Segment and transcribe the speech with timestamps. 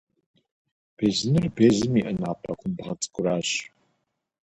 [0.97, 3.49] Безынэр безым иӏэ напӏэ кумбыгъэ цӏыкӏуращ.